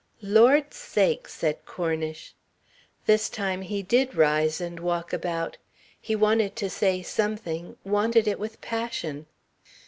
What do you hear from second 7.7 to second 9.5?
wanted it with passion.